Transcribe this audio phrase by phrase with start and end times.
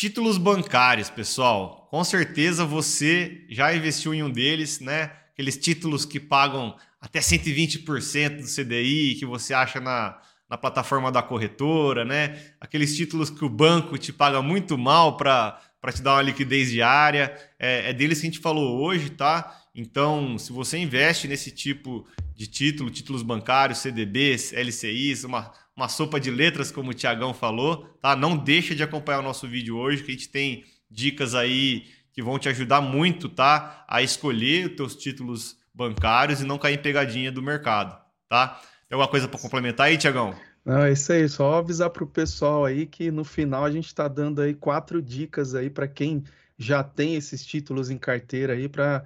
[0.00, 1.86] Títulos bancários, pessoal.
[1.90, 5.12] Com certeza você já investiu em um deles, né?
[5.34, 10.18] Aqueles títulos que pagam até 120% do CDI que você acha na,
[10.48, 12.40] na plataforma da corretora, né?
[12.58, 15.60] Aqueles títulos que o banco te paga muito mal para
[15.94, 17.36] te dar uma liquidez diária.
[17.58, 19.54] É, é deles que a gente falou hoje, tá?
[19.74, 26.20] Então, se você investe nesse tipo de título, títulos bancários, CDBs, LCIs, uma, uma sopa
[26.20, 28.14] de letras, como o Tiagão falou, tá?
[28.14, 32.22] Não deixa de acompanhar o nosso vídeo hoje, que a gente tem dicas aí que
[32.22, 33.82] vão te ajudar muito, tá?
[33.88, 37.98] A escolher os teus títulos bancários e não cair em pegadinha do mercado,
[38.28, 38.60] tá?
[38.88, 40.34] Tem alguma coisa para complementar aí, Tiagão?
[40.66, 43.86] Não, é isso aí, só avisar para o pessoal aí que no final a gente
[43.86, 46.22] está dando aí quatro dicas aí para quem
[46.58, 49.02] já tem esses títulos em carteira aí para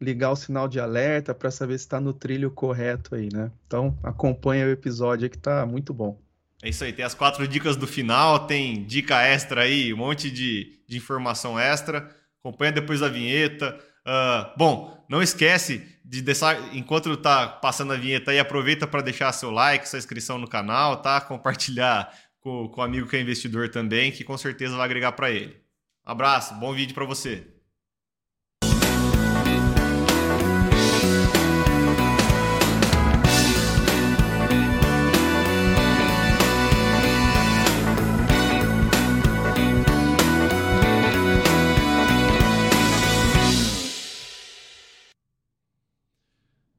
[0.00, 3.50] ligar o sinal de alerta para saber se está no trilho correto aí, né?
[3.66, 6.20] Então acompanha o episódio aí que tá muito bom.
[6.62, 10.30] É isso aí, tem as quatro dicas do final, tem dica extra aí, um monte
[10.30, 12.10] de, de informação extra.
[12.40, 13.78] Acompanha depois da vinheta.
[14.00, 19.30] Uh, bom, não esquece de deixar, enquanto tá passando a vinheta aí, aproveita para deixar
[19.32, 21.20] seu like, sua inscrição no canal, tá?
[21.20, 25.30] Compartilhar com, com o amigo que é investidor também, que com certeza vai agregar para
[25.30, 25.56] ele.
[26.04, 27.46] Abraço, bom vídeo para você.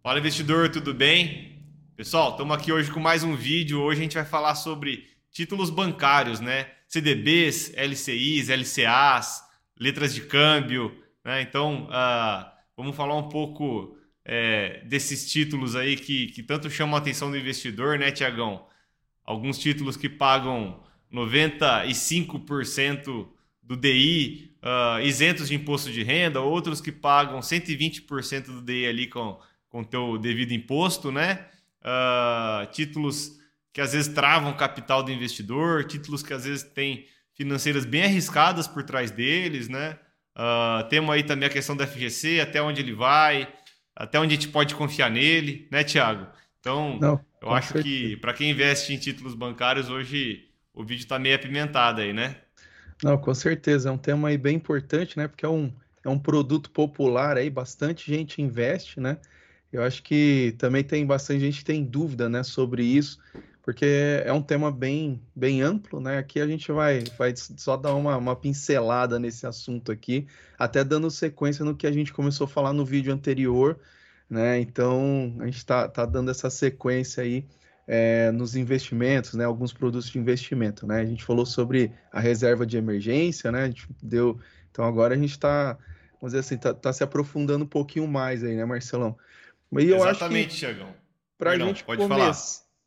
[0.10, 1.62] Fala investidor, tudo bem?
[1.96, 3.80] Pessoal, estamos aqui hoje com mais um vídeo.
[3.80, 6.66] Hoje a gente vai falar sobre títulos bancários, né?
[6.88, 9.44] CDBs, LCIs, LCAs,
[9.80, 11.44] letras de câmbio, né?
[11.44, 12.44] Então, uh,
[12.76, 17.38] vamos falar um pouco é, desses títulos aí que, que tanto chamam a atenção do
[17.38, 18.66] investidor, né, Tiagão?
[19.24, 20.82] Alguns títulos que pagam
[21.14, 23.28] 95%
[23.62, 28.88] do DI uh, ah, isentos de imposto de renda, outros que pagam 120% do DI
[28.88, 29.40] ali com
[29.70, 31.46] com teu devido imposto, né?
[31.82, 33.40] Uh, títulos
[33.72, 38.04] que às vezes travam o capital do investidor, títulos que às vezes têm financeiras bem
[38.04, 39.98] arriscadas por trás deles, né?
[40.36, 43.48] Uh, temos aí também a questão da FGC, até onde ele vai,
[43.96, 46.28] até onde a gente pode confiar nele, né, Tiago?
[46.60, 47.84] Então, Não, eu acho certeza.
[47.84, 52.36] que para quem investe em títulos bancários, hoje o vídeo está meio apimentado aí, né?
[53.04, 55.28] Não, com certeza, é um tema aí bem importante, né?
[55.28, 55.74] Porque é um,
[56.04, 59.18] é um produto popular aí, bastante gente investe, né?
[59.72, 63.20] Eu acho que também tem bastante gente que tem dúvida, né, sobre isso,
[63.62, 63.86] porque
[64.26, 66.18] é um tema bem, bem amplo, né?
[66.18, 70.26] Aqui a gente vai, vai só dar uma, uma pincelada nesse assunto aqui,
[70.58, 73.80] até dando sequência no que a gente começou a falar no vídeo anterior,
[74.28, 74.60] né?
[74.60, 77.46] Então a gente está tá dando essa sequência aí
[77.86, 79.46] é, nos investimentos, né?
[79.46, 81.02] Alguns produtos de investimento, né?
[81.02, 83.64] A gente falou sobre a reserva de emergência, né?
[83.64, 84.40] A gente deu.
[84.72, 85.78] Então agora a gente está,
[86.20, 89.16] vamos dizer assim, está tá se aprofundando um pouquinho mais aí, né, Marcelão?
[89.72, 90.94] Mas eu Exatamente, Tiagão.
[91.38, 92.08] Para gente, come...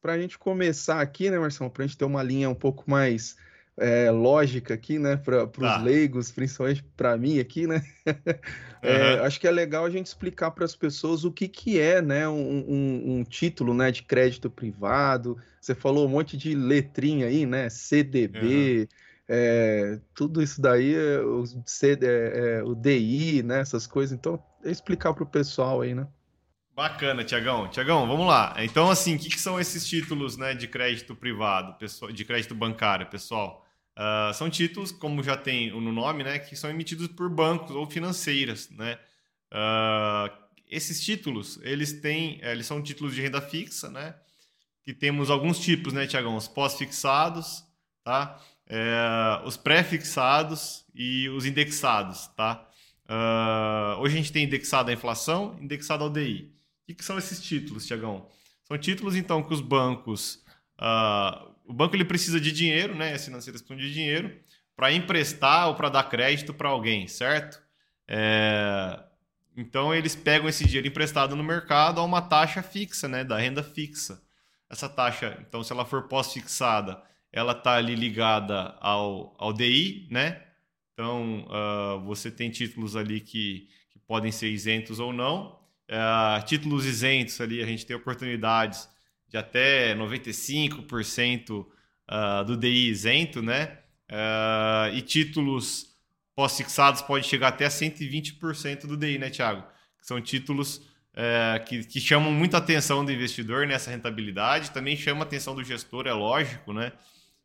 [0.02, 1.70] a gente começar aqui, né, Marcelo?
[1.70, 3.36] Para a gente ter uma linha um pouco mais
[3.76, 5.78] é, lógica aqui, né, para os tá.
[5.78, 7.82] leigos, principalmente para mim aqui, né?
[8.82, 9.24] é, uhum.
[9.24, 12.28] Acho que é legal a gente explicar para as pessoas o que, que é, né,
[12.28, 15.38] um, um, um, título, né, de crédito privado.
[15.60, 18.80] Você falou um monte de letrinha aí, né, CDB.
[18.80, 18.86] Uhum.
[19.28, 24.12] É, tudo isso daí, o, CD, é, é, o DI, né, essas coisas.
[24.12, 26.06] Então, é explicar para o pessoal aí, né?
[26.74, 27.68] Bacana, Tiagão.
[27.68, 28.54] Tiagão, vamos lá.
[28.58, 32.54] Então, assim, o que, que, são esses títulos né, de crédito privado, pessoal, de crédito
[32.54, 33.66] bancário, pessoal?
[33.96, 37.88] Uh, são títulos, como já tem no nome, né, que são emitidos por bancos ou
[37.88, 38.98] financeiras, né?
[39.52, 44.14] Uh, esses títulos, eles têm, eles são títulos de renda fixa, né?
[44.82, 46.34] Que temos alguns tipos, né, Tiagão?
[46.36, 47.62] Os pós-fixados,
[48.02, 48.40] tá?
[48.66, 52.66] É, os pré-fixados e os indexados, tá?
[53.04, 56.50] Uh, hoje a gente tem indexado a inflação, indexado ao DI.
[56.88, 58.28] O que, são esses títulos, Tiagão?
[58.64, 60.44] São títulos, então, que os bancos.
[60.78, 63.14] Uh, o banco ele precisa de dinheiro, né?
[63.14, 64.36] As financeiras precisam de dinheiro
[64.76, 67.62] para emprestar ou para dar crédito para alguém, certo?
[68.08, 69.00] É...
[69.56, 73.22] Então eles pegam esse dinheiro emprestado no mercado a uma taxa fixa, né?
[73.22, 74.22] Da renda fixa.
[74.68, 80.42] Essa taxa, então, se ela for pós-fixada, ela está ali ligada ao, ao DI, né?
[80.92, 85.61] Então, uh, você tem títulos ali que, que podem ser isentos ou não.
[85.92, 88.88] Uh, títulos isentos ali, a gente tem oportunidades
[89.28, 91.66] de até 95% uh,
[92.08, 93.78] ah, do DI isento, né?
[94.10, 95.94] Uh, e títulos
[96.34, 99.64] pós-fixados pode chegar até 120% do DI, né, Thiago?
[100.00, 105.24] São títulos uh, que, que, chamam muita atenção do investidor nessa rentabilidade, também chama a
[105.24, 106.92] atenção do gestor, é lógico, né?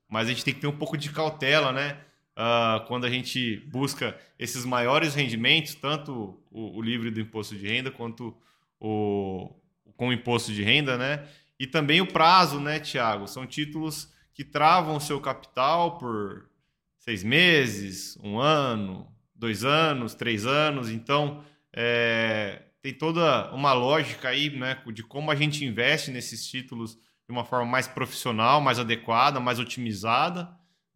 [0.08, 1.98] Mas a gente tem que ter um pouco de cautela, né?
[2.38, 7.68] Uh, quando a gente busca esses maiores rendimentos, tanto o, o livre do imposto de
[7.68, 8.38] renda quanto
[8.80, 9.50] o
[9.96, 11.28] com o imposto de renda, né?
[11.60, 13.28] E também o prazo, né, Tiago?
[13.28, 16.48] São títulos que travam o seu capital por
[17.00, 20.92] seis meses, um ano, dois anos, três anos.
[20.92, 21.44] Então,
[21.74, 27.32] é, tem toda uma lógica aí, né, de como a gente investe nesses títulos de
[27.32, 30.48] uma forma mais profissional, mais adequada, mais otimizada,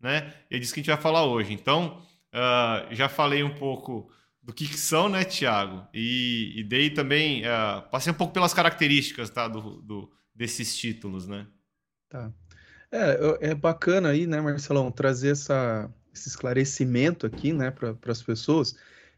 [0.02, 0.34] né?
[0.50, 1.54] E é disso que a gente vai falar hoje.
[1.54, 2.02] Então,
[2.34, 4.12] uh, já falei um pouco
[4.42, 5.88] do que, que são, né, Tiago?
[5.94, 11.28] E, e, dei também, uh, passei um pouco pelas características, tá, do, do, desses títulos,
[11.28, 11.46] né?
[12.10, 12.32] Tá.
[12.92, 18.76] É, é bacana aí, né, Marcelão, trazer essa, esse esclarecimento aqui, né, para as pessoas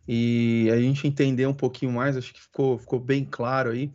[0.08, 3.92] e a gente entender um pouquinho mais, acho que ficou, ficou bem claro aí.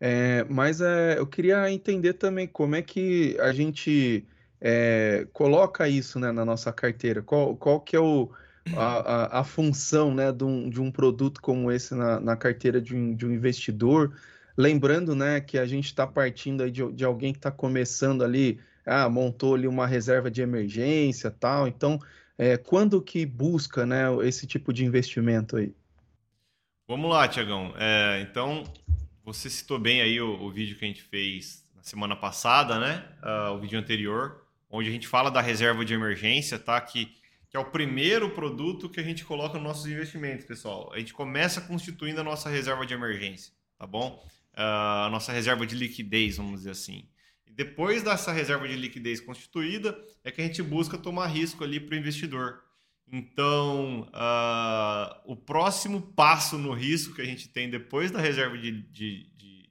[0.00, 4.26] É, mas é, eu queria entender também como é que a gente
[4.64, 7.20] é, coloca isso né, na nossa carteira.
[7.20, 8.30] Qual, qual que é o,
[8.76, 12.80] a, a, a função né, de, um, de um produto como esse na, na carteira
[12.80, 14.16] de um, de um investidor?
[14.56, 18.60] Lembrando né, que a gente está partindo aí de, de alguém que está começando ali,
[18.86, 21.66] ah, montou ali uma reserva de emergência tal.
[21.66, 21.98] Então,
[22.38, 25.74] é, quando que busca né, esse tipo de investimento aí?
[26.86, 27.74] Vamos lá, Tiagão.
[27.76, 28.62] É, então,
[29.24, 33.04] você citou bem aí o, o, vídeo que a gente fez na semana passada, né?
[33.22, 34.41] Uh, o vídeo anterior,
[34.72, 36.80] onde a gente fala da reserva de emergência, tá?
[36.80, 37.14] Que,
[37.50, 40.90] que é o primeiro produto que a gente coloca nos nossos investimentos, pessoal.
[40.94, 44.24] A gente começa constituindo a nossa reserva de emergência, tá bom?
[44.54, 47.06] Uh, a nossa reserva de liquidez, vamos dizer assim.
[47.50, 51.94] Depois dessa reserva de liquidez constituída, é que a gente busca tomar risco ali para
[51.94, 52.62] o investidor.
[53.06, 58.72] Então, uh, o próximo passo no risco que a gente tem depois da reserva de,
[58.90, 59.70] de, de,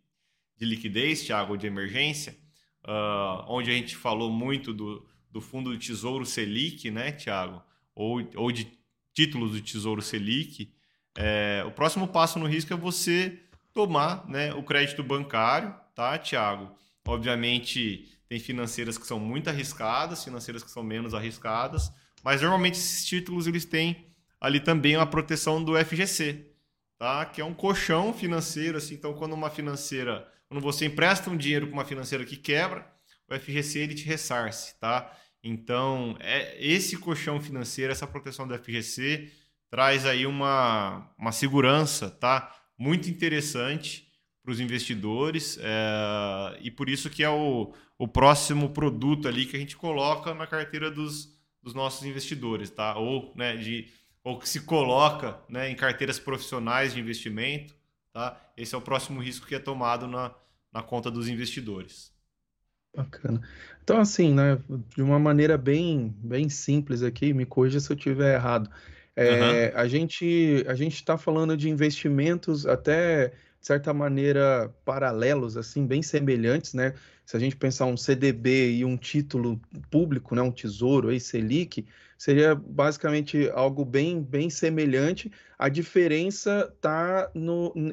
[0.58, 2.38] de liquidez, Thiago, de emergência,
[2.86, 7.62] uh, onde a gente falou muito do, do fundo do Tesouro Selic, né, Thiago?
[7.96, 8.72] Ou, ou de
[9.14, 10.74] títulos do Tesouro Selic.
[11.18, 13.40] É, o próximo passo no risco é você
[13.74, 16.76] tomar né, o crédito bancário, tá, Thiago?
[17.06, 21.92] Obviamente, tem financeiras que são muito arriscadas, financeiras que são menos arriscadas,
[22.24, 24.08] mas normalmente esses títulos eles têm
[24.40, 26.52] ali também uma proteção do FGC,
[26.98, 27.26] tá?
[27.26, 28.96] Que é um colchão financeiro, assim.
[28.96, 32.86] Então, quando uma financeira, quando você empresta um dinheiro para uma financeira que quebra,
[33.26, 35.10] o FGC ele te ressarce, tá?
[35.42, 39.32] Então, é esse colchão financeiro, essa proteção do FGC
[39.70, 42.54] traz aí uma, uma segurança, tá?
[42.78, 44.12] Muito interessante
[44.44, 49.56] para os investidores é, e por isso que é o, o próximo produto ali que
[49.56, 51.30] a gente coloca na carteira dos,
[51.64, 52.98] dos nossos investidores, tá?
[52.98, 53.88] Ou, né, de,
[54.22, 57.74] ou que se coloca né, em carteiras profissionais de investimento,
[58.14, 58.40] tá?
[58.56, 60.34] Esse é o próximo risco que é tomado na,
[60.74, 62.12] na conta dos investidores.
[62.96, 63.42] Bacana.
[63.84, 64.60] Então, assim, né,
[64.96, 68.70] de uma maneira bem, bem simples aqui, me corrija se eu estiver errado.
[69.16, 69.80] É, uhum.
[69.80, 76.02] A gente a gente está falando de investimentos até de certa maneira, paralelos, assim, bem
[76.02, 76.96] semelhantes, né?
[77.24, 79.62] Se a gente pensar um CDB e um título
[79.92, 81.86] público, né, um tesouro aí, Selic,
[82.22, 85.32] seria basicamente algo bem, bem semelhante.
[85.58, 87.32] A diferença está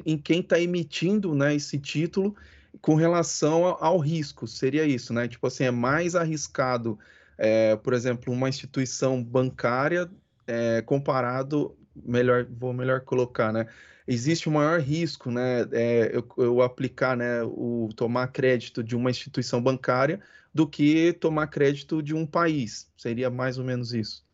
[0.05, 2.35] em quem está emitindo né, esse título
[2.79, 5.27] com relação ao risco, seria isso, né?
[5.27, 6.99] Tipo assim, é mais arriscado,
[7.39, 10.07] é, por exemplo, uma instituição bancária
[10.45, 13.65] é, comparado, melhor, vou melhor colocar, né?
[14.07, 18.95] existe o um maior risco, né, é, eu, eu, aplicar, né, o tomar crédito de
[18.95, 20.19] uma instituição bancária
[20.53, 22.89] do que tomar crédito de um país.
[22.97, 24.25] Seria mais ou menos isso.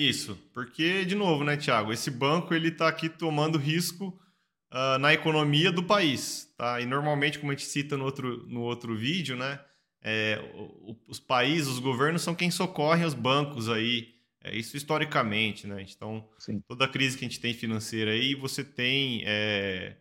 [0.00, 4.18] Isso, porque de novo, né, Tiago, esse banco ele está aqui tomando risco
[4.72, 6.80] uh, na economia do país, tá?
[6.80, 9.58] E normalmente, como a gente cita no outro, no outro vídeo, né,
[10.02, 10.40] é,
[11.08, 15.84] os países, os governos são quem socorrem os bancos aí é isso historicamente, né?
[15.88, 16.62] Então, Sim.
[16.66, 19.22] toda a crise que a gente tem financeira aí, você tem.
[19.26, 19.96] É,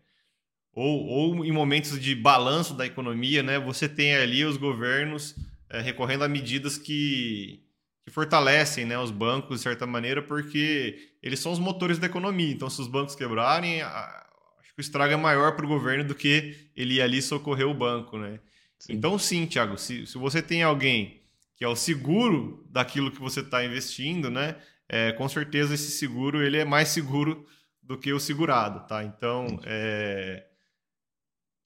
[0.71, 3.59] ou, ou em momentos de balanço da economia, né?
[3.59, 5.35] Você tem ali os governos
[5.69, 7.66] é, recorrendo a medidas que,
[8.07, 12.53] que fortalecem né, os bancos, de certa maneira, porque eles são os motores da economia.
[12.53, 14.25] Então, se os bancos quebrarem, a,
[14.61, 17.67] acho que o estrago é maior para o governo do que ele ir ali socorrer
[17.67, 18.39] o banco, né?
[18.79, 18.93] Sim.
[18.93, 21.21] Então, sim, Thiago, se, se você tem alguém
[21.57, 24.55] que é o seguro daquilo que você está investindo, né?
[24.87, 27.45] É, com certeza esse seguro ele é mais seguro
[27.83, 29.03] do que o segurado, tá?
[29.03, 30.47] Então, é...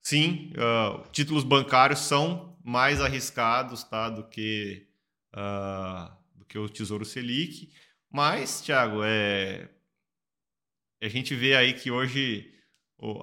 [0.02, 4.10] sim, uh, títulos bancários são mais arriscados, tá?
[4.10, 4.88] Do que
[5.36, 6.21] uh,
[6.52, 7.72] que o Tesouro Selic,
[8.12, 9.70] mas, Thiago, é
[11.02, 12.54] a gente vê aí que hoje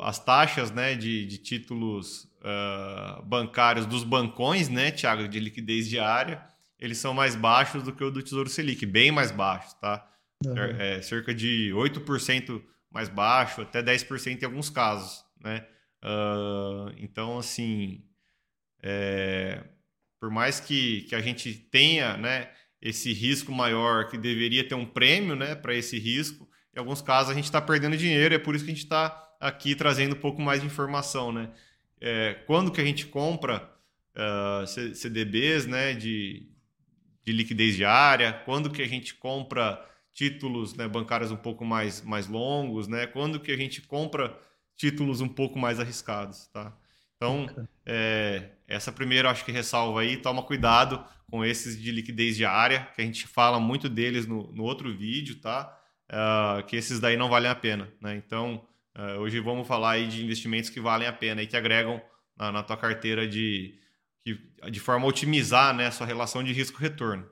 [0.01, 6.43] as taxas, né, de, de títulos uh, bancários dos bancões, né, Thiago, de liquidez diária
[6.79, 10.09] eles são mais baixos do que o do Tesouro Selic, bem mais baixos, tá?
[10.47, 10.57] uhum.
[10.57, 15.67] é, cerca de 8% mais baixo, até 10% em alguns casos, né?
[16.03, 18.05] Uh, então, assim,
[18.81, 19.65] é,
[20.21, 24.87] por mais que, que a gente tenha né, esse risco maior, que deveria ter um
[24.87, 28.55] prêmio né, para esse risco, em alguns casos a gente está perdendo dinheiro, é por
[28.55, 31.33] isso que a gente está aqui trazendo um pouco mais de informação.
[31.33, 31.51] Né?
[32.01, 33.69] É, quando que a gente compra
[34.17, 36.49] uh, ah, CDBs né, de,
[37.25, 42.29] de liquidez diária, quando que a gente compra títulos né, bancários um pouco mais, mais
[42.29, 43.07] longos, né?
[43.07, 44.39] quando que a gente compra
[44.77, 46.47] títulos um pouco mais arriscados.
[46.49, 46.77] Tá?
[47.17, 47.47] Então,
[47.85, 53.03] é, essa primeira acho que ressalva aí, toma cuidado com esses de liquidez diária, que
[53.03, 55.75] a gente fala muito deles no, no outro vídeo, tá?
[56.11, 58.17] Uh, que esses daí não valem a pena, né?
[58.17, 58.65] Então,
[58.97, 62.01] uh, hoje vamos falar aí de investimentos que valem a pena e que agregam
[62.37, 63.75] na, na tua carteira de,
[64.25, 67.27] que, de forma a otimizar né, a sua relação de risco-retorno.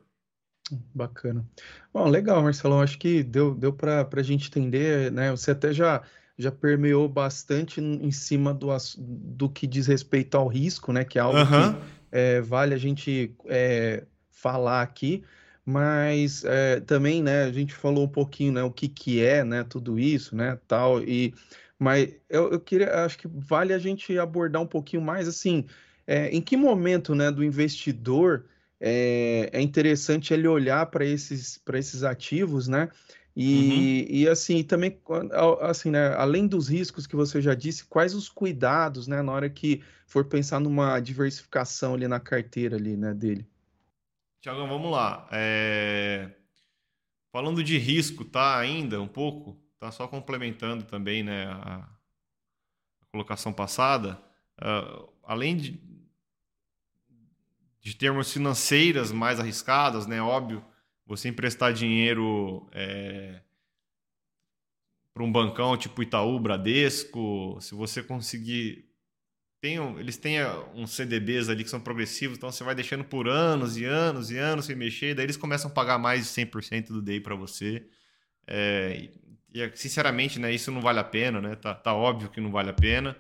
[0.94, 1.48] Bacana.
[1.92, 2.80] Bom, legal, Marcelo.
[2.80, 5.30] Acho que deu, deu para a gente entender, né?
[5.30, 6.02] Você até já
[6.38, 11.04] já permeou bastante em cima do, do que diz respeito ao risco, né?
[11.04, 11.72] Que é algo uhum.
[11.72, 15.22] que é, vale a gente é, falar aqui,
[15.64, 17.44] mas é, também, né?
[17.44, 18.62] A gente falou um pouquinho, né?
[18.62, 19.64] O que que é, né?
[19.64, 20.58] Tudo isso, né?
[20.66, 21.34] Tal e
[21.78, 25.66] mas eu, eu queria, acho que vale a gente abordar um pouquinho mais, assim,
[26.06, 27.30] é, em que momento, né?
[27.30, 28.46] Do investidor
[28.80, 32.88] é, é interessante ele olhar para esses esses ativos, né?
[33.38, 34.16] E, uhum.
[34.16, 34.98] e assim, também,
[35.60, 39.50] assim, né, além dos riscos que você já disse, quais os cuidados, né, na hora
[39.50, 43.46] que for pensar numa diversificação ali na carteira ali, né, dele?
[44.40, 45.28] Tiagão, vamos lá.
[45.30, 46.30] É...
[47.30, 51.86] Falando de risco, tá, ainda um pouco, tá só complementando também, né, a,
[53.02, 54.18] a colocação passada,
[54.62, 55.72] uh, além de,
[57.86, 60.60] de termos financeiras mais arriscadas, né, óbvio,
[61.06, 63.40] você emprestar dinheiro é,
[65.14, 68.90] para um bancão tipo Itaú, Bradesco, se você conseguir.
[69.60, 70.38] Tem, eles têm
[70.74, 74.36] uns CDBs ali que são progressivos, então você vai deixando por anos e anos e
[74.36, 77.86] anos sem mexer, daí eles começam a pagar mais de 100% do DEI para você.
[78.48, 79.10] É,
[79.54, 81.54] e, sinceramente, né, isso não vale a pena, né?
[81.54, 83.16] Tá, tá óbvio que não vale a pena,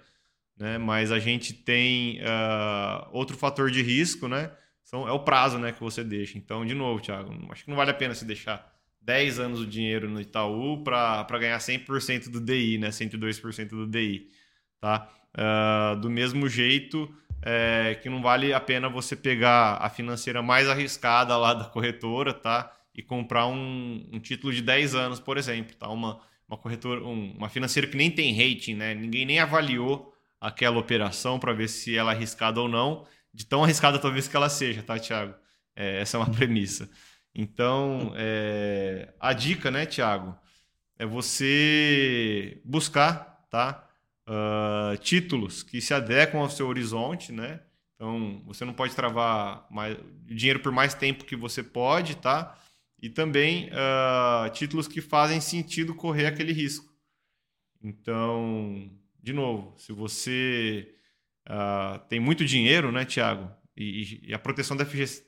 [0.58, 0.78] né?
[0.78, 4.50] Mas a gente tem uh, outro fator de risco, né?
[4.86, 6.38] são, é o prazo né, que você deixa.
[6.38, 8.72] Então, de novo, Thiago, acho que não vale a pena se deixar
[9.02, 14.30] 10 anos o dinheiro no Itaú para ganhar 100% do DI, né, 102% do DI.
[14.80, 15.08] Tá?
[15.34, 20.68] Uh, do mesmo jeito é, que não vale a pena você pegar a financeira mais
[20.68, 22.72] arriscada lá da corretora tá?
[22.94, 25.74] e comprar um, um título de 10 anos, por exemplo.
[25.74, 25.88] Tá?
[25.88, 28.94] Uma, uma corretora, um, uma financeira que nem tem rating, né?
[28.94, 33.62] ninguém nem avaliou aquela operação para ver se ela é arriscada ou não de tão
[33.64, 35.34] arriscada talvez que ela seja, tá, Thiago?
[35.74, 36.90] É, essa é uma premissa.
[37.34, 40.36] Então, é, a dica, né, Thiago,
[40.98, 43.86] é você buscar, tá?
[44.28, 47.60] Uh, títulos que se adequam ao seu horizonte, né?
[47.94, 52.58] Então, você não pode travar mais, dinheiro por mais tempo que você pode, tá?
[53.00, 56.92] E também uh, títulos que fazem sentido correr aquele risco.
[57.82, 58.90] Então,
[59.26, 60.94] de novo, se você
[61.48, 63.50] uh, tem muito dinheiro, né, Tiago?
[63.76, 65.26] E, e, a proteção da FGC.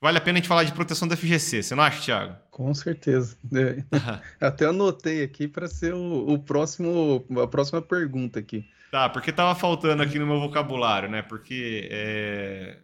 [0.00, 2.36] Vale a pena a gente falar de proteção da FGC, você não acha, Tiago?
[2.52, 3.36] Com certeza.
[3.52, 3.82] É.
[4.46, 8.64] Até anotei aqui para ser o, o, próximo, a próxima pergunta aqui.
[8.92, 11.20] Tá, porque estava faltando aqui no meu vocabulário, né?
[11.20, 12.78] Porque é...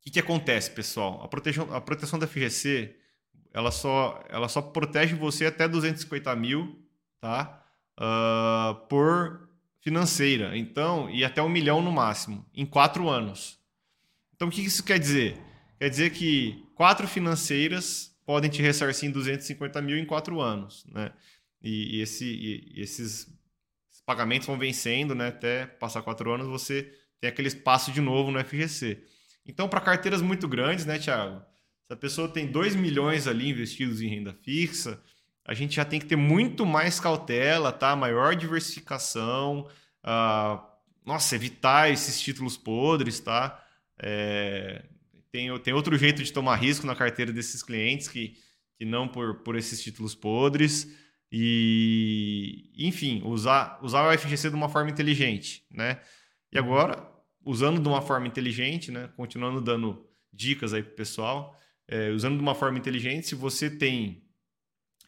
[0.00, 1.22] o que, que acontece, pessoal?
[1.22, 2.96] A proteção, a proteção da FGC
[3.54, 6.84] ela só, ela só protege você até 250 mil,
[7.20, 7.61] tá?
[7.98, 9.48] Uh, por
[9.80, 10.56] financeira.
[10.56, 13.58] Então, e até um milhão no máximo, em quatro anos.
[14.34, 15.36] Então, o que isso quer dizer?
[15.78, 20.86] Quer dizer que quatro financeiras podem te ressarcir em 250 mil em quatro anos.
[20.86, 21.12] Né?
[21.60, 23.28] E, e, esse, e esses
[24.06, 25.28] pagamentos vão vencendo né?
[25.28, 29.02] até passar quatro anos, você tem aquele espaço de novo no FGC.
[29.44, 31.42] Então, para carteiras muito grandes, né, Thiago?
[31.86, 35.02] Se a pessoa tem 2 milhões ali investidos em renda fixa,
[35.44, 37.96] a gente já tem que ter muito mais cautela, tá?
[37.96, 39.68] Maior diversificação,
[40.04, 40.62] uh,
[41.04, 43.60] nossa, evitar esses títulos podres, tá?
[43.98, 44.84] É,
[45.30, 48.36] tem, tem outro jeito de tomar risco na carteira desses clientes que,
[48.78, 50.96] que não por, por esses títulos podres.
[51.30, 56.00] E, enfim, usar, usar o FGC de uma forma inteligente, né?
[56.52, 57.10] E agora,
[57.44, 59.08] usando de uma forma inteligente, né?
[59.16, 61.58] Continuando dando dicas aí pro pessoal,
[61.88, 64.22] é, usando de uma forma inteligente, se você tem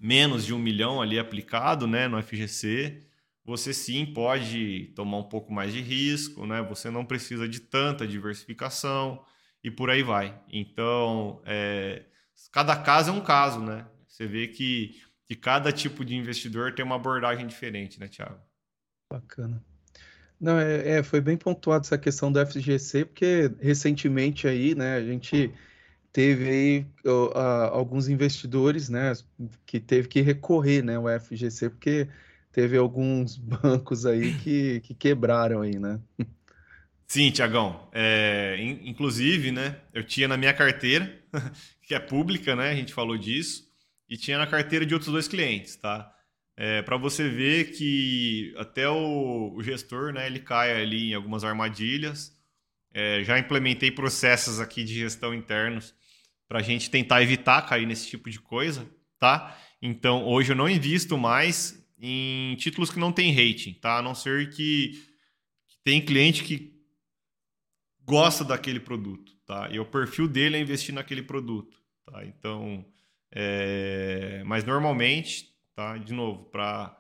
[0.01, 3.01] menos de um milhão ali aplicado né, no FGC,
[3.45, 6.63] você sim pode tomar um pouco mais de risco, né?
[6.63, 9.23] Você não precisa de tanta diversificação
[9.63, 10.39] e por aí vai.
[10.51, 12.05] Então, é,
[12.51, 13.87] cada caso é um caso, né?
[14.09, 18.41] Você vê que, que cada tipo de investidor tem uma abordagem diferente, né, Thiago?
[19.11, 19.63] Bacana.
[20.41, 25.03] Não, é, é, foi bem pontuado essa questão do FGC, porque recentemente aí, né, a
[25.03, 25.53] gente
[26.14, 27.37] teve aí uh,
[27.73, 29.12] alguns investidores, né,
[29.66, 32.09] que teve que recorrer, né, o FGC, porque
[32.52, 36.00] teve alguns bancos aí que, que quebraram aí, né?
[37.09, 37.88] Sim, Tiagão.
[37.92, 41.21] É, inclusive, né, eu tinha na minha carteira,
[41.83, 43.68] que é pública, né, a gente falou disso,
[44.09, 46.14] e tinha na carteira de outros dois clientes, tá?
[46.56, 51.42] É, para você ver que até o, o, gestor, né, ele cai ali em algumas
[51.42, 52.33] armadilhas.
[52.92, 55.92] É, já implementei processos aqui de gestão internos
[56.49, 59.57] para a gente tentar evitar cair nesse tipo de coisa, tá?
[59.81, 63.99] Então, hoje eu não invisto mais em títulos que não têm rating, tá?
[63.99, 64.93] A não ser que,
[65.69, 66.75] que tem cliente que
[68.03, 69.69] gosta daquele produto, tá?
[69.71, 72.25] E o perfil dele é investir naquele produto, tá?
[72.25, 72.85] Então,
[73.31, 74.43] é...
[74.45, 75.97] mas normalmente, tá?
[75.97, 76.97] De novo, para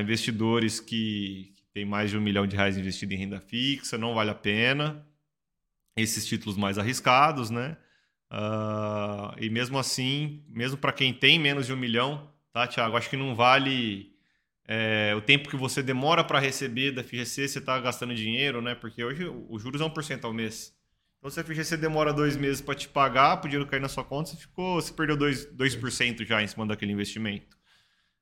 [0.00, 4.14] investidores que, que têm mais de um milhão de reais investido em renda fixa, não
[4.14, 5.06] vale a pena.
[5.96, 7.76] Esses títulos mais arriscados, né?
[8.36, 12.94] Uh, e mesmo assim, mesmo para quem tem menos de um milhão, tá, Tiago?
[12.94, 14.12] Acho que não vale
[14.68, 18.74] é, o tempo que você demora para receber da FGC, você está gastando dinheiro, né?
[18.74, 20.74] Porque hoje os juros é 1% ao mês.
[21.18, 24.04] Então, se a FGC demora dois meses para te pagar, o dinheiro cair na sua
[24.04, 27.56] conta, você, ficou, você perdeu 2%, 2 já em cima daquele investimento.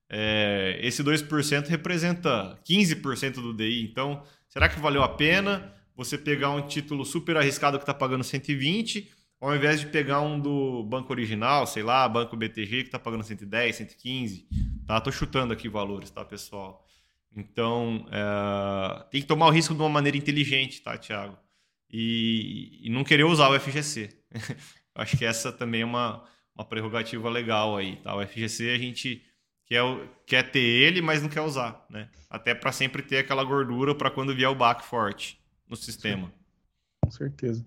[0.08, 3.82] É, esse 2% representa 15% do DI.
[3.82, 8.22] Então, será que valeu a pena você pegar um título super arriscado que está pagando
[8.22, 9.10] 120
[9.44, 13.22] ao invés de pegar um do banco original, sei lá, banco BTG, que está pagando
[13.22, 14.48] 110, 115,
[14.86, 15.00] tá?
[15.00, 16.86] Tô chutando aqui valores, tá, pessoal?
[17.36, 19.04] Então, é...
[19.10, 21.36] tem que tomar o risco de uma maneira inteligente, tá, Thiago?
[21.90, 24.10] E, e não querer usar o FGC.
[24.94, 26.24] Acho que essa também é uma,
[26.54, 28.16] uma prerrogativa legal aí, tá?
[28.16, 29.22] O FGC a gente
[29.66, 29.82] quer,
[30.26, 32.08] quer ter ele, mas não quer usar, né?
[32.30, 36.28] Até para sempre ter aquela gordura para quando vier o baque forte no sistema.
[36.28, 36.32] Sim.
[37.02, 37.66] Com certeza.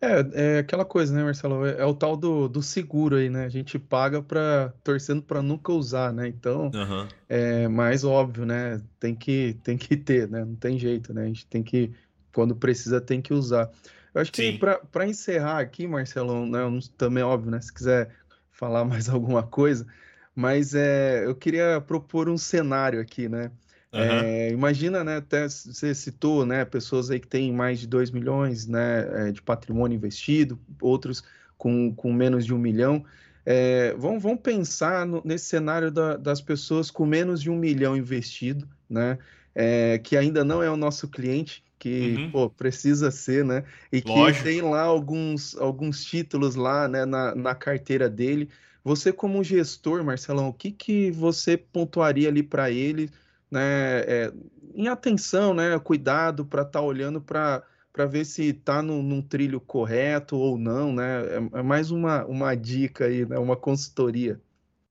[0.00, 1.66] É, é aquela coisa, né, Marcelo?
[1.66, 3.44] É, é o tal do, do seguro aí, né?
[3.44, 6.26] A gente paga para torcendo para nunca usar, né?
[6.26, 7.08] Então, uhum.
[7.28, 8.80] é mais óbvio, né?
[8.98, 10.42] Tem que, tem que ter, né?
[10.42, 11.24] Não tem jeito, né?
[11.24, 11.92] A gente tem que,
[12.32, 13.70] quando precisa, tem que usar.
[14.14, 14.58] Eu acho que
[14.90, 16.60] para encerrar aqui, Marcelo, né,
[16.96, 17.60] também é óbvio, né?
[17.60, 18.10] Se quiser
[18.50, 19.86] falar mais alguma coisa,
[20.34, 23.50] mas é, eu queria propor um cenário aqui, né?
[23.92, 24.00] Uhum.
[24.00, 28.66] É, imagina, né, até você citou, né, pessoas aí que têm mais de 2 milhões,
[28.66, 31.24] né, é, de patrimônio investido, outros
[31.58, 33.04] com, com menos de um milhão.
[33.44, 37.96] É, vamos, vamos pensar no, nesse cenário da, das pessoas com menos de um milhão
[37.96, 39.18] investido, né,
[39.54, 42.30] é, que ainda não é o nosso cliente, que uhum.
[42.30, 44.44] pô, precisa ser, né, e que Lógico.
[44.44, 48.48] tem lá alguns, alguns títulos lá, né, na, na carteira dele.
[48.84, 53.10] Você como gestor, Marcelão, o que, que você pontuaria ali para ele
[53.50, 54.32] né, é,
[54.74, 59.60] em atenção, né, cuidado para estar tá olhando para para ver se está num trilho
[59.60, 61.22] correto ou não, né?
[61.26, 63.36] É, é, mais uma, uma dica aí, né?
[63.36, 64.40] Uma consultoria.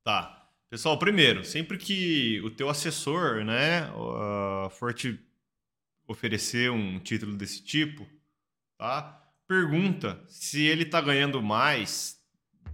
[0.04, 0.48] Tá.
[0.70, 3.90] Pessoal, primeiro, sempre que o teu assessor, né,
[4.70, 5.20] for te
[6.08, 8.06] oferecer um título desse tipo,
[8.78, 9.20] tá?
[9.48, 12.20] Pergunta se ele está ganhando mais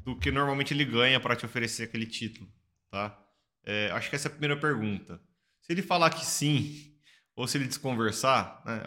[0.04, 2.50] do que normalmente ele ganha para te oferecer aquele título,
[2.92, 3.18] tá?
[3.64, 5.22] É, acho que essa é a primeira pergunta.
[5.66, 6.94] Se ele falar que sim,
[7.36, 8.84] ou se ele desconversar, né,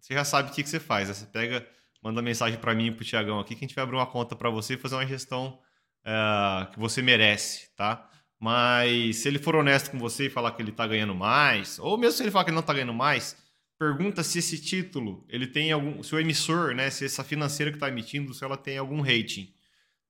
[0.00, 1.08] você já sabe o que, que você faz.
[1.08, 1.14] Né?
[1.14, 1.68] Você pega,
[2.02, 4.06] manda mensagem para mim e para o Tiagão aqui que a gente vai abrir uma
[4.06, 5.60] conta para você e fazer uma gestão
[6.02, 8.08] é, que você merece, tá?
[8.40, 11.98] Mas se ele for honesto com você e falar que ele está ganhando mais, ou
[11.98, 13.36] mesmo se ele falar que ele não está ganhando mais,
[13.78, 17.76] pergunta se esse título ele tem algum, se o emissor, né, se essa financeira que
[17.76, 19.52] está emitindo, se ela tem algum rating,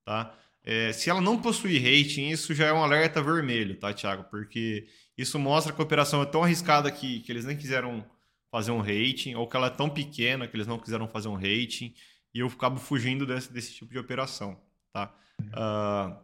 [0.05, 0.33] tá?
[0.65, 4.25] É, se ela não possui rating, isso já é um alerta vermelho, tá, Thiago?
[4.31, 8.05] Porque isso mostra que a operação é tão arriscada que, que eles nem quiseram
[8.51, 11.35] fazer um rating, ou que ela é tão pequena que eles não quiseram fazer um
[11.35, 11.95] rating,
[12.35, 14.59] e eu acabo fugindo desse, desse tipo de operação,
[14.93, 15.15] tá?
[15.41, 16.17] Uh,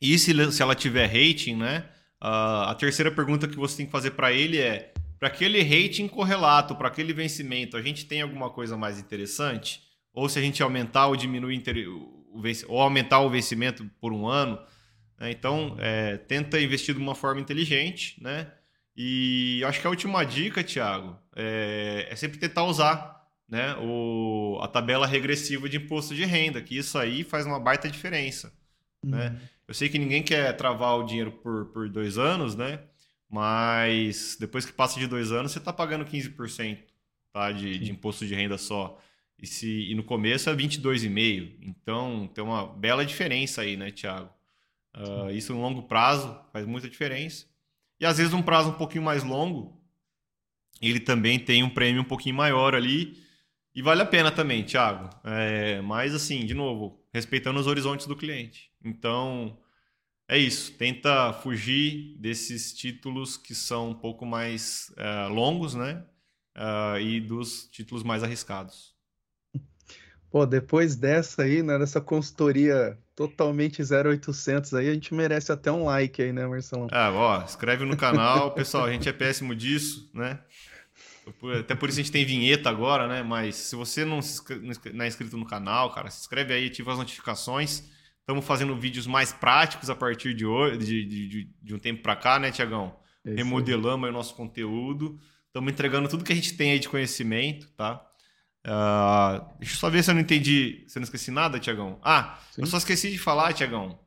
[0.00, 1.88] e se, se ela tiver rating, né?
[2.20, 6.08] Uh, a terceira pergunta que você tem que fazer para ele é: para aquele rating
[6.08, 9.82] correlato, para aquele vencimento, a gente tem alguma coisa mais interessante?
[10.12, 14.58] Ou se a gente aumentar ou diminuir o, ou aumentar o vencimento por um ano?
[15.18, 15.30] Né?
[15.30, 18.52] Então, é, tenta investir de uma forma inteligente, né?
[18.96, 24.66] E acho que a última dica, Thiago, é, é sempre tentar usar né, o, a
[24.66, 28.52] tabela regressiva de imposto de renda, que isso aí faz uma baita diferença.
[29.04, 29.28] Né?
[29.28, 29.34] Uhum.
[29.34, 29.40] Né?
[29.68, 32.80] Eu sei que ninguém quer travar o dinheiro por, por dois anos, né?
[33.30, 36.78] Mas depois que passa de dois anos, você está pagando 15%
[37.32, 37.52] tá?
[37.52, 38.98] de, de imposto de renda só.
[39.38, 41.58] E, se, e no começo é 22,5.
[41.60, 44.30] Então tem uma bela diferença aí, né, Thiago?
[44.96, 47.46] Uh, isso no longo prazo faz muita diferença.
[48.00, 49.80] E às vezes um prazo um pouquinho mais longo,
[50.80, 53.16] ele também tem um prêmio um pouquinho maior ali.
[53.74, 55.08] E vale a pena também, Thiago.
[55.24, 58.70] É, mas assim, de novo, respeitando os horizontes do cliente.
[58.84, 59.56] Então,
[60.28, 60.72] é isso.
[60.72, 66.04] Tenta fugir desses títulos que são um pouco mais uh, longos, né?
[66.56, 68.97] Uh, e dos títulos mais arriscados.
[70.30, 75.84] Pô, depois dessa aí, né, dessa consultoria totalmente 0800 aí, a gente merece até um
[75.84, 76.86] like aí, né, Marcelão?
[76.92, 80.38] Ah, ó, inscreve no canal, pessoal, a gente é péssimo disso, né?
[81.58, 83.22] Até por isso a gente tem vinheta agora, né?
[83.22, 84.20] Mas se você não,
[84.94, 87.84] não é inscrito no canal, cara, se inscreve aí, ativa as notificações.
[88.20, 92.16] Estamos fazendo vídeos mais práticos a partir de hoje, de, de, de um tempo para
[92.16, 92.94] cá, né, Tiagão?
[93.24, 95.18] É Remodelamos aí o nosso conteúdo.
[95.46, 98.07] Estamos entregando tudo que a gente tem aí de conhecimento, tá?
[98.66, 101.98] Uh, deixa eu só ver se eu não entendi, se eu não esqueci nada, Tiagão.
[102.02, 102.62] Ah, Sim.
[102.62, 103.98] eu só esqueci de falar, Tiagão,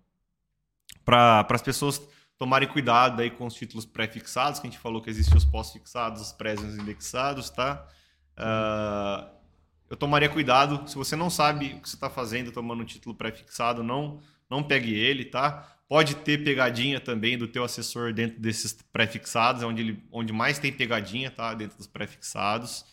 [1.04, 2.02] para as pessoas
[2.38, 6.22] tomarem cuidado aí com os títulos pré-fixados, que a gente falou que existem os pós-fixados,
[6.22, 7.88] os pré indexados, tá?
[8.38, 9.30] Uh,
[9.90, 10.88] eu tomaria cuidado.
[10.88, 14.64] Se você não sabe o que você está fazendo tomando um título pré-fixado, não, não
[14.64, 15.78] pegue ele, tá?
[15.88, 20.58] Pode ter pegadinha também do teu assessor dentro desses pré-fixados, é onde, ele, onde mais
[20.58, 21.54] tem pegadinha, tá?
[21.54, 22.86] Dentro dos pré-fixados.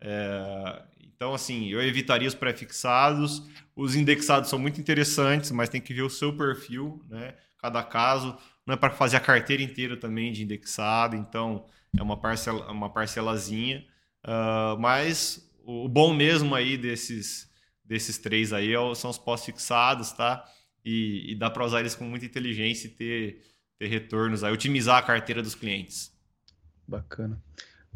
[0.00, 0.82] É,
[1.24, 3.48] então, assim, eu evitaria os pré-fixados.
[3.74, 7.34] Os indexados são muito interessantes, mas tem que ver o seu perfil, né?
[7.58, 8.36] Cada caso.
[8.66, 11.64] Não é para fazer a carteira inteira também de indexado, então
[11.98, 13.86] é uma, parcela, uma parcelazinha.
[14.22, 17.50] Uh, mas o bom mesmo aí desses,
[17.82, 20.44] desses três aí é são os pós-fixados, tá?
[20.84, 23.42] E, e dá para usar eles com muita inteligência e ter,
[23.78, 26.12] ter retornos aí, otimizar a carteira dos clientes.
[26.86, 27.42] Bacana.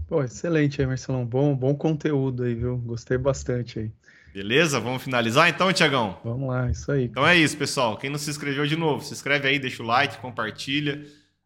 [0.08, 1.26] Pô, excelente aí, Marcelão.
[1.26, 2.78] Bom, bom conteúdo aí, viu?
[2.78, 3.92] Gostei bastante aí.
[4.32, 4.80] Beleza?
[4.80, 6.18] Vamos finalizar então, Tiagão?
[6.24, 7.04] Vamos lá, isso aí.
[7.04, 7.98] Então é isso, pessoal.
[7.98, 11.04] Quem não se inscreveu de novo, se inscreve aí, deixa o like, compartilha.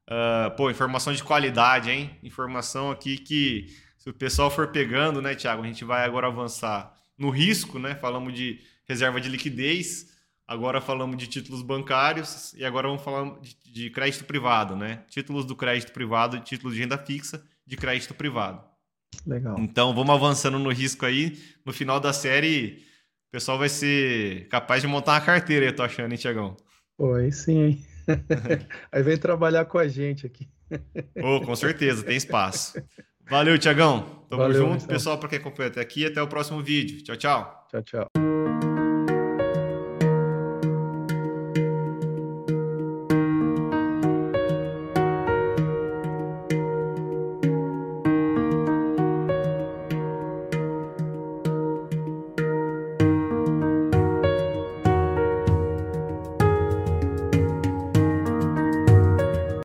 [0.09, 2.17] Uh, pô, informação de qualidade, hein?
[2.23, 3.67] Informação aqui que,
[3.99, 5.65] se o pessoal for pegando, né, Tiago?
[5.65, 7.97] A gente vai agora avançar no risco, né?
[7.97, 10.13] Falamos de reserva de liquidez,
[10.47, 15.03] agora falamos de títulos bancários e agora vamos falar de, de crédito privado, né?
[15.09, 17.43] Títulos do crédito privado e títulos de renda fixa
[17.73, 18.63] de crédito privado.
[19.27, 19.57] Legal.
[19.59, 21.39] Então vamos avançando no risco aí.
[21.65, 22.85] No final da série,
[23.29, 26.55] o pessoal vai ser capaz de montar uma carteira, eu tô achando, hein, Tiagão?
[26.99, 27.87] Pô, aí sim, hein?
[28.93, 30.47] aí vem trabalhar com a gente aqui.
[31.23, 32.83] oh, com certeza, tem espaço.
[33.31, 34.27] Valeu, Tiagão.
[34.29, 36.05] Tamo Valeu, junto, pessoal, para quem acompanha até aqui.
[36.05, 37.03] Até o próximo vídeo.
[37.03, 37.67] Tchau, tchau.
[37.71, 38.22] Tchau, tchau.